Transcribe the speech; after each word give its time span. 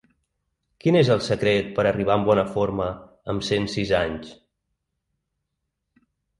Quin 0.85 0.95
és 1.01 1.11
el 1.15 1.21
secret 1.25 1.69
per 1.75 1.85
arribar 1.91 2.15
amb 2.15 2.25
bona 2.31 2.47
forma 2.57 2.89
amb 3.35 3.47
cent 3.51 3.71
sis 3.77 3.95
anys? 4.01 4.35